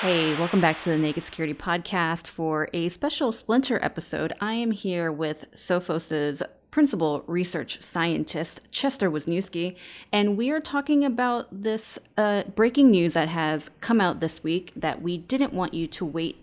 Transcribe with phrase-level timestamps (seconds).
[0.00, 4.32] Hey, welcome back to the Naked Security Podcast for a special Splinter episode.
[4.40, 9.76] I am here with Sophos's principal research scientist, Chester Wisniewski,
[10.10, 14.72] and we are talking about this uh, breaking news that has come out this week
[14.74, 16.42] that we didn't want you to wait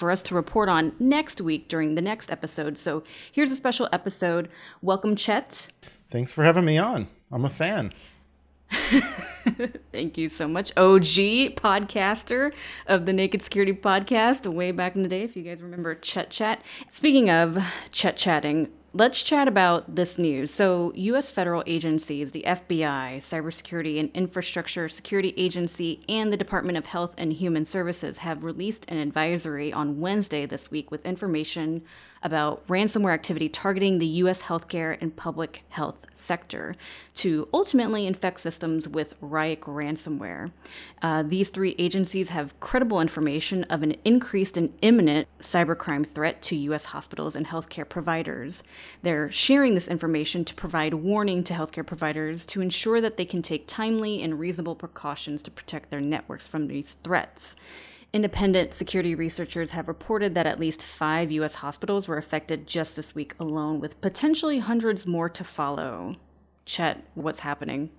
[0.00, 2.78] for us to report on next week during the next episode.
[2.78, 4.48] So here's a special episode.
[4.80, 5.68] Welcome, Chet.
[6.08, 7.06] Thanks for having me on.
[7.30, 7.92] I'm a fan.
[8.70, 10.72] Thank you so much.
[10.76, 12.52] OG podcaster
[12.86, 16.30] of the Naked Security Podcast way back in the day, if you guys remember Chet
[16.30, 16.62] Chat.
[16.88, 17.58] Speaking of
[17.90, 20.50] Chet chatting, Let's chat about this news.
[20.50, 21.30] So, U.S.
[21.30, 27.32] federal agencies, the FBI, Cybersecurity and Infrastructure Security Agency, and the Department of Health and
[27.32, 31.82] Human Services have released an advisory on Wednesday this week with information
[32.22, 34.42] about ransomware activity targeting the U.S.
[34.42, 36.74] healthcare and public health sector
[37.14, 40.50] to ultimately infect systems with Ryuk ransomware.
[41.00, 46.56] Uh, these three agencies have credible information of an increased and imminent cybercrime threat to
[46.56, 46.86] U.S.
[46.86, 48.62] hospitals and healthcare providers.
[49.02, 53.40] They're sharing this information to provide warning to healthcare providers to ensure that they can
[53.40, 57.56] take timely and reasonable precautions to protect their networks from these threats.
[58.12, 61.54] Independent security researchers have reported that at least five U.S.
[61.54, 66.16] hospitals were affected just this week alone, with potentially hundreds more to follow.
[66.64, 67.90] Chet, what's happening?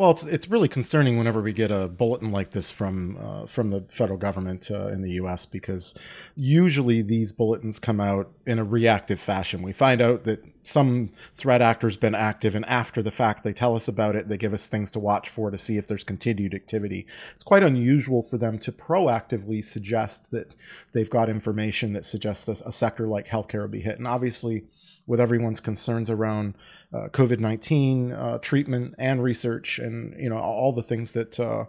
[0.00, 3.68] Well, it's it's really concerning whenever we get a bulletin like this from uh, from
[3.68, 5.44] the federal government uh, in the U.S.
[5.44, 5.94] because
[6.34, 9.60] usually these bulletins come out in a reactive fashion.
[9.60, 13.74] We find out that some threat actor's been active, and after the fact, they tell
[13.74, 14.30] us about it.
[14.30, 17.06] They give us things to watch for to see if there's continued activity.
[17.34, 20.56] It's quite unusual for them to proactively suggest that
[20.92, 24.64] they've got information that suggests a, a sector like healthcare will be hit, and obviously
[25.06, 26.54] with everyone's concerns around
[26.92, 31.66] uh, COVID nineteen uh, treatment and research, and you know all the things that uh,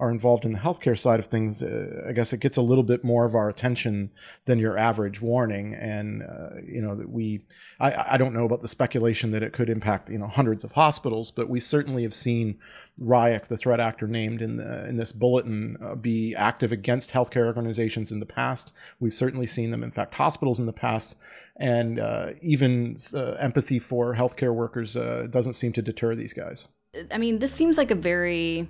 [0.00, 1.62] are involved in the healthcare side of things.
[1.62, 4.10] Uh, I guess it gets a little bit more of our attention
[4.46, 7.46] than your average warning, and uh, you know that we.
[7.78, 10.72] I, I don't know about the speculation that it could impact you know hundreds of
[10.72, 12.58] hospitals, but we certainly have seen
[13.00, 18.10] Ryuk, the threat actor named in the in this bulletin, be active against healthcare organizations
[18.10, 18.74] in the past.
[18.98, 21.16] We've certainly seen them infect hospitals in the past,
[21.56, 22.00] and
[22.42, 24.63] even empathy for healthcare workers
[24.96, 26.68] uh, doesn't seem to deter these guys.
[27.10, 28.68] I mean, this seems like a very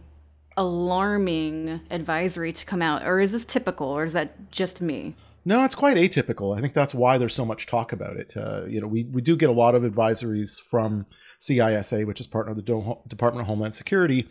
[0.57, 5.15] alarming advisory to come out, or is this typical, or is that just me?
[5.45, 6.57] No, it's quite atypical.
[6.57, 8.35] I think that's why there's so much talk about it.
[8.35, 11.05] Uh, you know, we, we do get a lot of advisories from
[11.39, 14.27] CISA, which is part of the Department of Homeland Security,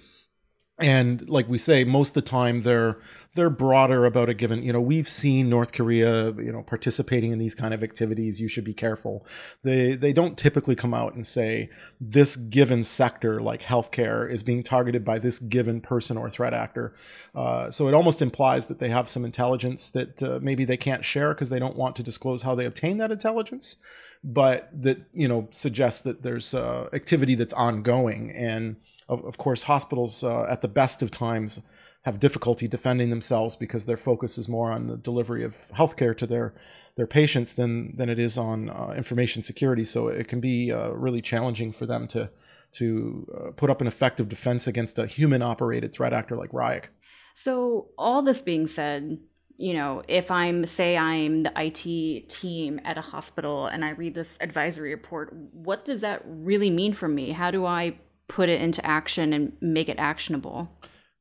[0.79, 2.99] and like we say most of the time they're
[3.35, 7.39] they're broader about a given you know we've seen north korea you know participating in
[7.39, 8.39] these kind of activities.
[8.39, 9.25] You should be careful.
[9.63, 11.69] They they don't typically come out and say
[11.99, 16.95] this given sector like healthcare is being targeted by this given person or threat actor.
[17.35, 21.05] Uh, so it almost implies that they have some intelligence that uh, maybe they can't
[21.05, 23.77] share because they don't want to disclose how they obtain that intelligence
[24.23, 28.31] but that you know suggests that there's uh, activity that's ongoing.
[28.31, 28.77] And
[29.09, 31.61] of, of course, hospitals uh, at the best of times
[32.03, 36.27] have difficulty defending themselves because their focus is more on the delivery of healthcare to
[36.27, 36.53] their
[36.95, 39.83] their patients than than it is on uh, information security.
[39.83, 42.29] So it can be uh, really challenging for them to
[42.73, 46.85] to uh, put up an effective defense against a human operated threat actor like Ryuk.
[47.35, 49.19] So all this being said,
[49.57, 54.15] you know, if I'm, say, I'm the IT team at a hospital and I read
[54.15, 57.31] this advisory report, what does that really mean for me?
[57.31, 57.97] How do I
[58.27, 60.69] put it into action and make it actionable?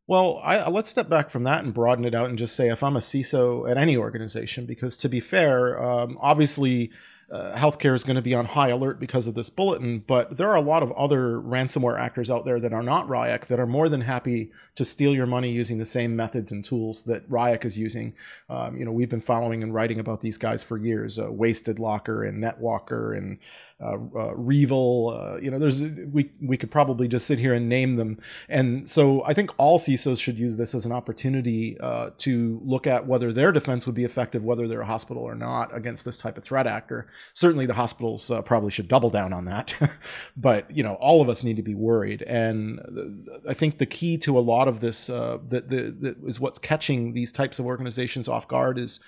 [0.06, 2.82] Well, I, let's step back from that and broaden it out and just say if
[2.82, 6.90] I'm a CISO at any organization, because to be fair, um, obviously
[7.32, 10.50] uh, healthcare is going to be on high alert because of this bulletin, but there
[10.50, 13.66] are a lot of other ransomware actors out there that are not Ryuk that are
[13.66, 17.64] more than happy to steal your money using the same methods and tools that Ryuk
[17.64, 18.14] is using.
[18.50, 21.78] Um, you know, we've been following and writing about these guys for years: uh, Wasted
[21.78, 23.38] Locker and NetWalker and
[23.82, 25.08] uh, uh, REvil.
[25.10, 28.18] Uh, you know, there's we we could probably just sit here and name them.
[28.48, 32.86] And so I think all CISOs should use this as an opportunity uh, to look
[32.86, 36.18] at whether their defense would be effective, whether they're a hospital or not, against this
[36.18, 37.06] type of threat actor.
[37.34, 39.74] Certainly, the hospitals uh, probably should double down on that.
[40.36, 42.22] but you know, all of us need to be worried.
[42.22, 46.40] And I think the key to a lot of this uh, that the, the, is
[46.40, 49.00] what's catching these types of organizations off guard is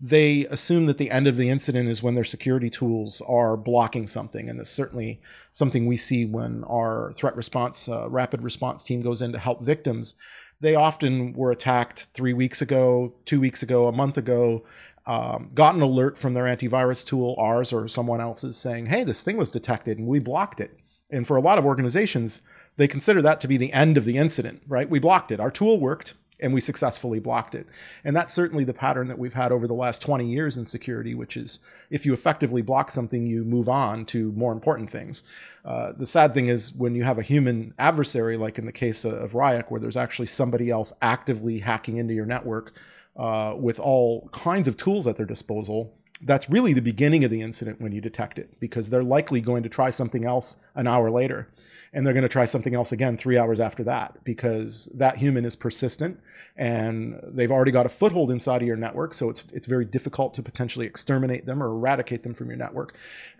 [0.00, 4.06] they assume that the end of the incident is when their security tools are blocking
[4.06, 4.48] something.
[4.48, 5.20] And it's certainly
[5.50, 9.62] something we see when our threat response, uh, rapid response team goes in to help
[9.62, 10.14] victims.
[10.60, 14.64] They often were attacked three weeks ago, two weeks ago, a month ago,
[15.08, 19.22] um, got an alert from their antivirus tool, ours or someone else's, saying, hey, this
[19.22, 20.78] thing was detected and we blocked it.
[21.10, 22.42] And for a lot of organizations,
[22.76, 24.88] they consider that to be the end of the incident, right?
[24.88, 25.40] We blocked it.
[25.40, 27.66] Our tool worked and we successfully blocked it.
[28.04, 31.14] And that's certainly the pattern that we've had over the last 20 years in security,
[31.14, 35.24] which is if you effectively block something, you move on to more important things.
[35.64, 39.06] Uh, the sad thing is when you have a human adversary, like in the case
[39.06, 42.74] of Ryuk, where there's actually somebody else actively hacking into your network
[43.18, 47.42] uh, with all kinds of tools at their disposal, that's really the beginning of the
[47.42, 51.10] incident when you detect it, because they're likely going to try something else an hour
[51.10, 51.48] later
[51.92, 55.44] and they're going to try something else again three hours after that because that human
[55.44, 56.20] is persistent
[56.56, 60.34] and they've already got a foothold inside of your network so it's it's very difficult
[60.34, 62.94] to potentially exterminate them or eradicate them from your network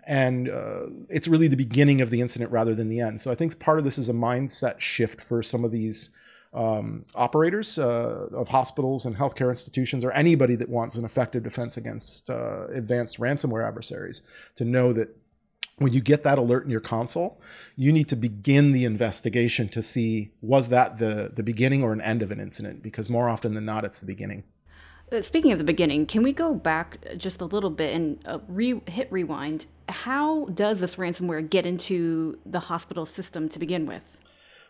[0.05, 3.21] and uh, it's really the beginning of the incident rather than the end.
[3.21, 6.11] So i think part of this is a mindset shift for some of these
[6.53, 11.77] um, operators uh, of hospitals and healthcare institutions or anybody that wants an effective defense
[11.77, 14.23] against uh, advanced ransomware adversaries
[14.55, 15.15] to know that
[15.77, 17.41] when you get that alert in your console,
[17.75, 22.01] you need to begin the investigation to see was that the the beginning or an
[22.01, 24.43] end of an incident because more often than not it's the beginning.
[25.11, 28.39] Uh, speaking of the beginning, can we go back just a little bit and uh,
[28.47, 29.65] re- hit rewind?
[29.87, 34.18] How does this ransomware get into the hospital system to begin with?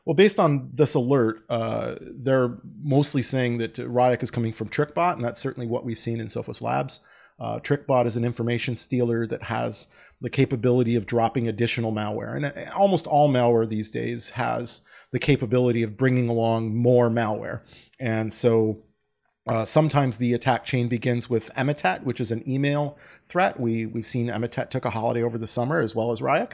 [0.06, 5.16] Well, based on this alert, uh, they're mostly saying that Ryuk is coming from TrickBot,
[5.16, 7.02] and that's certainly what we've seen in Sophos Labs.
[7.40, 9.88] Uh, TrickBot is an information stealer that has
[10.20, 12.36] the capability of dropping additional malware.
[12.36, 14.82] And uh, almost all malware these days has
[15.12, 17.62] the capability of bringing along more malware.
[18.00, 18.84] And so
[19.48, 23.60] uh, sometimes the attack chain begins with Emotet, which is an email threat.
[23.60, 26.54] We, we've seen Emotet took a holiday over the summer as well as Ryuk.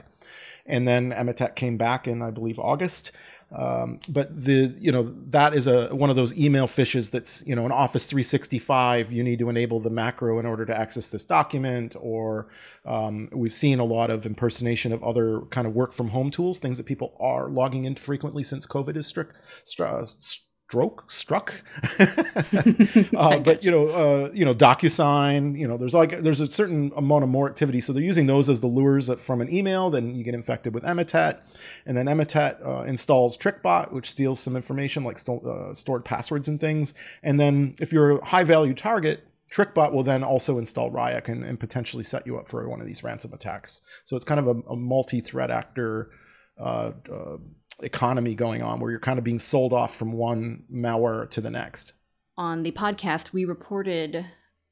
[0.67, 3.11] And then Emotet came back in, I believe, August.
[3.55, 7.55] Um, but the you know that is a one of those email phishes that's you
[7.55, 11.23] know in Office 365 you need to enable the macro in order to access this
[11.23, 12.47] document or
[12.85, 16.59] um, we've seen a lot of impersonation of other kind of work from home tools
[16.59, 21.61] things that people are logging in frequently since COVID is strict, st- stroke struck.
[23.15, 26.91] Uh, but you know uh, you know docusign you know there's like there's a certain
[26.95, 27.79] amount of more activity.
[27.79, 30.83] So they're using those as the lures from an email then you get infected with
[30.83, 31.39] emotet
[31.85, 36.47] and then emotet uh, installs trickbot which steals some information like st- uh, stored passwords
[36.47, 36.93] and things.
[37.23, 41.43] And then if you're a high value target TrickBot will then also install Ryuk and,
[41.43, 43.81] and, potentially set you up for one of these ransom attacks.
[44.03, 46.09] So it's kind of a, a multi-threat actor
[46.59, 47.37] uh, uh,
[47.81, 51.49] economy going on where you're kind of being sold off from one malware to the
[51.49, 51.93] next.
[52.37, 54.25] On the podcast, we reported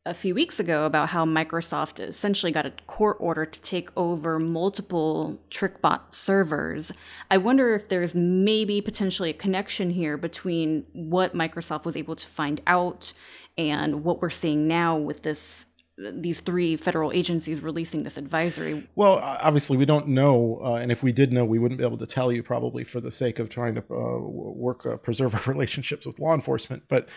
[0.06, 4.38] a few weeks ago about how Microsoft essentially got a court order to take over
[4.38, 6.92] multiple TrickBot servers.
[7.32, 12.28] I wonder if there's maybe potentially a connection here between what Microsoft was able to
[12.28, 13.14] find out
[13.58, 15.68] and what we're seeing now with this
[15.98, 18.88] these three federal agencies releasing this advisory?
[18.96, 21.98] Well, obviously, we don't know, uh, and if we did know, we wouldn't be able
[21.98, 25.42] to tell you, probably for the sake of trying to uh, work uh, preserve our
[25.54, 26.84] relationships with law enforcement.
[26.88, 27.08] But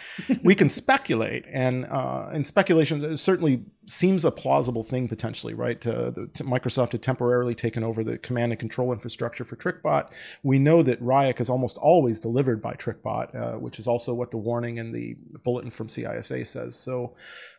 [0.43, 5.81] we can speculate, and uh, and speculation certainly seems a plausible thing potentially, right?
[5.81, 10.11] The, Microsoft had temporarily taken over the command and control infrastructure for TrickBot.
[10.43, 14.33] We know that Ryuk is almost always delivered by TrickBot, uh, which is also what
[14.33, 16.77] the warning in the bulletin from CISA says.
[16.77, 17.15] So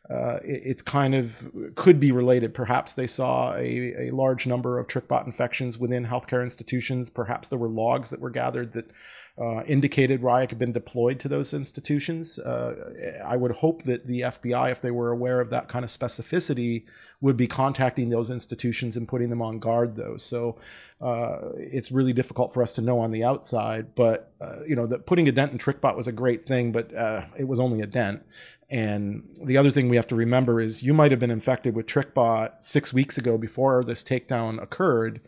[0.09, 2.53] uh, it, it's kind of could be related.
[2.53, 7.09] Perhaps they saw a, a large number of TrickBot infections within healthcare institutions.
[7.09, 8.91] Perhaps there were logs that were gathered that
[9.39, 12.39] uh, indicated Ryuk had been deployed to those institutions.
[12.39, 15.91] Uh, I would hope that the FBI, if they were aware of that kind of
[15.91, 16.85] specificity,
[17.21, 19.95] would be contacting those institutions and putting them on guard.
[19.95, 20.57] Though, so
[20.99, 23.93] uh, it's really difficult for us to know on the outside.
[23.93, 27.25] But uh, you know, putting a dent in TrickBot was a great thing, but uh,
[27.37, 28.23] it was only a dent.
[28.69, 31.85] And the other thing we have to remember is you might have been infected with
[31.85, 35.21] TrickBot six weeks ago before this takedown occurred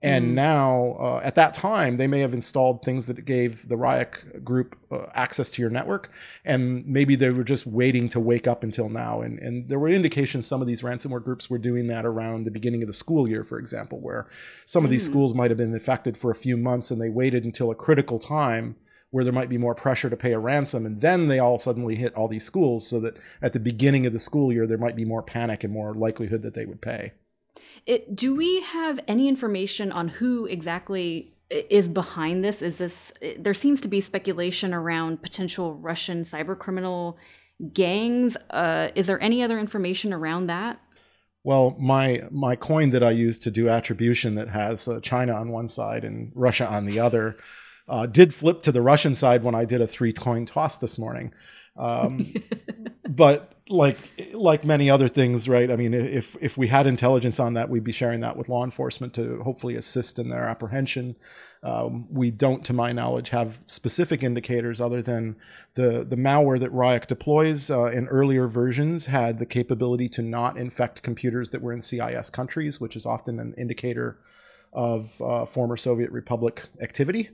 [0.00, 0.34] and mm.
[0.34, 4.76] now, uh, at that time, they may have installed things that gave the Ryuk group
[4.92, 6.12] uh, access to your network,
[6.44, 9.20] and maybe they were just waiting to wake up until now.
[9.22, 12.52] And, and there were indications some of these ransomware groups were doing that around the
[12.52, 14.28] beginning of the school year, for example, where
[14.66, 15.10] some of these mm.
[15.10, 18.20] schools might have been affected for a few months, and they waited until a critical
[18.20, 18.76] time
[19.10, 21.96] where there might be more pressure to pay a ransom, and then they all suddenly
[21.96, 24.94] hit all these schools, so that at the beginning of the school year there might
[24.94, 27.12] be more panic and more likelihood that they would pay.
[27.88, 32.60] It, do we have any information on who exactly is behind this?
[32.60, 37.16] Is this there seems to be speculation around potential Russian cyber criminal
[37.72, 38.36] gangs?
[38.50, 40.78] Uh, is there any other information around that?
[41.44, 45.48] Well, my my coin that I use to do attribution that has uh, China on
[45.50, 47.38] one side and Russia on the other
[47.88, 50.98] uh, did flip to the Russian side when I did a three coin toss this
[50.98, 51.32] morning.
[51.78, 52.34] Um,
[53.08, 53.98] but like
[54.32, 55.70] like many other things, right?
[55.70, 58.64] I mean, if if we had intelligence on that, we'd be sharing that with law
[58.64, 61.16] enforcement to hopefully assist in their apprehension.
[61.62, 65.36] Um, we don't, to my knowledge, have specific indicators other than
[65.74, 70.56] the the malware that Ryuk deploys uh, in earlier versions had the capability to not
[70.56, 74.18] infect computers that were in CIS countries, which is often an indicator
[74.72, 77.30] of uh, former Soviet Republic activity.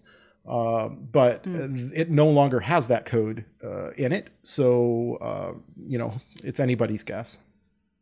[0.46, 1.90] Uh, but mm.
[1.94, 4.28] it no longer has that code uh, in it.
[4.42, 5.52] So, uh,
[5.86, 7.38] you know, it's anybody's guess.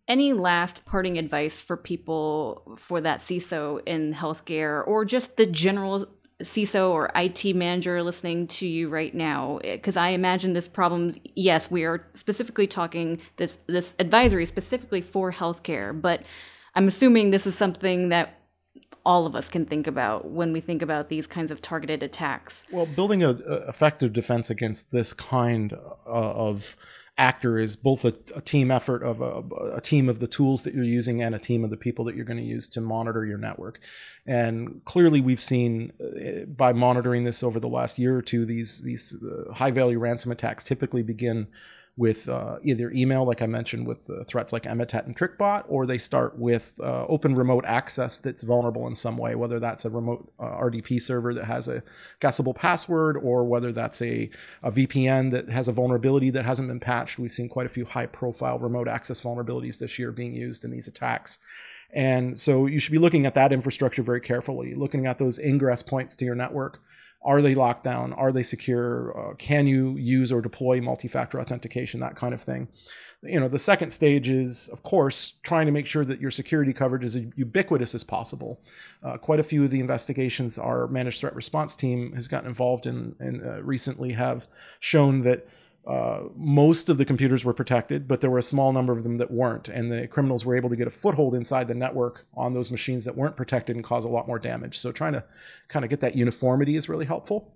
[0.08, 6.08] Any last parting advice for people for that CISO in healthcare or just the general
[6.42, 9.60] CISO or IT manager listening to you right now?
[9.62, 15.32] Because I imagine this problem, yes, we are specifically talking this, this advisory specifically for
[15.32, 16.26] healthcare, but
[16.74, 18.41] I'm assuming this is something that
[19.04, 22.64] all of us can think about when we think about these kinds of targeted attacks.
[22.70, 26.76] Well, building an effective defense against this kind uh, of
[27.18, 29.42] actor is both a, a team effort of a,
[29.74, 32.16] a, team of the tools that you're using and a team of the people that
[32.16, 33.80] you're going to use to monitor your network.
[34.26, 38.82] And clearly, we've seen uh, by monitoring this over the last year or two, these
[38.82, 41.48] these uh, high value ransom attacks typically begin
[41.96, 45.84] with uh, either email, like I mentioned, with uh, threats like Emotet and TrickBot, or
[45.84, 49.90] they start with uh, open remote access that's vulnerable in some way, whether that's a
[49.90, 51.82] remote uh, RDP server that has a
[52.18, 54.30] guessable password, or whether that's a,
[54.62, 57.18] a VPN that has a vulnerability that hasn't been patched.
[57.18, 60.70] We've seen quite a few high profile remote access vulnerabilities this year being used in
[60.70, 61.40] these attacks.
[61.92, 65.82] And so you should be looking at that infrastructure very carefully, looking at those ingress
[65.82, 66.80] points to your network
[67.24, 68.12] are they locked down?
[68.14, 69.16] Are they secure?
[69.16, 72.00] Uh, can you use or deploy multi-factor authentication?
[72.00, 72.68] That kind of thing.
[73.22, 76.72] You know, the second stage is, of course, trying to make sure that your security
[76.72, 78.60] coverage is as ubiquitous as possible.
[79.02, 82.86] Uh, quite a few of the investigations our managed threat response team has gotten involved
[82.86, 84.48] in and uh, recently have
[84.80, 85.46] shown that
[85.86, 89.16] uh, most of the computers were protected, but there were a small number of them
[89.16, 89.68] that weren't.
[89.68, 93.04] And the criminals were able to get a foothold inside the network on those machines
[93.04, 94.78] that weren't protected and cause a lot more damage.
[94.78, 95.24] So trying to
[95.68, 97.52] kind of get that uniformity is really helpful.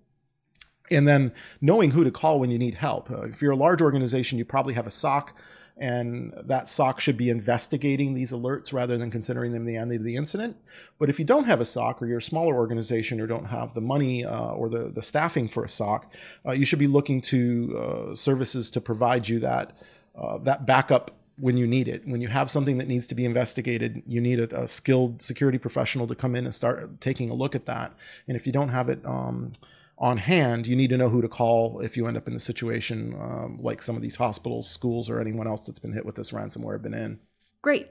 [0.90, 3.10] And then knowing who to call when you need help.
[3.10, 5.36] Uh, if you're a large organization, you probably have a SOC
[5.76, 10.04] and that SOC should be investigating these alerts rather than considering them the end of
[10.04, 10.56] the incident.
[10.98, 13.74] But if you don't have a SOC or you're a smaller organization or don't have
[13.74, 16.10] the money uh, or the, the staffing for a SOC,
[16.46, 19.76] uh, you should be looking to uh, services to provide you that,
[20.16, 22.06] uh, that backup when you need it.
[22.06, 25.58] When you have something that needs to be investigated, you need a, a, skilled security
[25.58, 27.92] professional to come in and start taking a look at that.
[28.26, 29.52] And if you don't have it, um,
[29.98, 32.40] on hand, you need to know who to call if you end up in a
[32.40, 36.16] situation um, like some of these hospitals, schools, or anyone else that's been hit with
[36.16, 37.18] this ransomware have been in.
[37.62, 37.88] Great.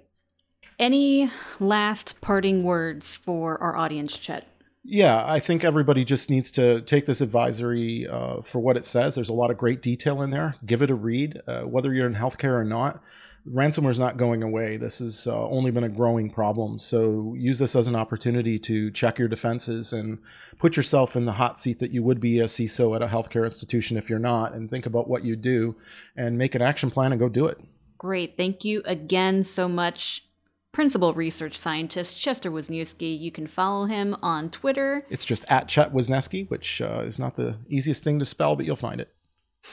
[0.77, 4.47] Any last parting words for our audience, Chet?
[4.83, 9.15] Yeah, I think everybody just needs to take this advisory uh, for what it says.
[9.15, 10.55] There's a lot of great detail in there.
[10.63, 13.01] Give it a read, uh, whether you're in healthcare or not
[13.49, 14.77] ransomware is not going away.
[14.77, 16.79] This has uh, only been a growing problem.
[16.79, 20.19] So use this as an opportunity to check your defenses and
[20.57, 23.43] put yourself in the hot seat that you would be a CISO at a healthcare
[23.43, 25.75] institution if you're not, and think about what you do
[26.15, 27.59] and make an action plan and go do it.
[27.97, 28.35] Great.
[28.37, 30.23] Thank you again so much.
[30.71, 33.17] Principal research scientist Chester Wisniewski.
[33.17, 35.05] You can follow him on Twitter.
[35.09, 38.65] It's just at Chet Wisniewski, which uh, is not the easiest thing to spell, but
[38.65, 39.13] you'll find it.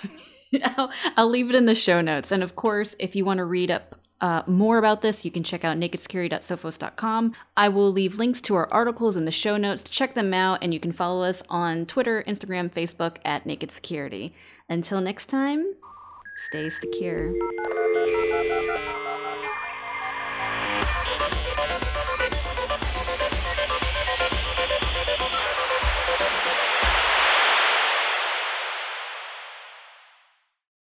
[1.17, 2.33] I'll, leave it in the show notes.
[2.33, 5.43] And of course, if you want to read up uh, more about this, you can
[5.43, 7.35] check out nakedsecurity.sophos.com.
[7.57, 9.83] I will leave links to our articles in the show notes.
[9.85, 13.71] To check them out, and you can follow us on Twitter, Instagram, Facebook at Naked
[13.71, 14.35] Security.
[14.69, 15.75] Until next time,
[16.49, 17.33] stay secure.